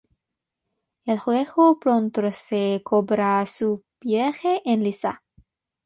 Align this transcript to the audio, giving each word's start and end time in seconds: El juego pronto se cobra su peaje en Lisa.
El 1.05 1.19
juego 1.19 1.77
pronto 1.79 2.23
se 2.31 2.81
cobra 2.83 3.45
su 3.45 3.83
peaje 3.99 4.63
en 4.65 4.83
Lisa. 4.83 5.21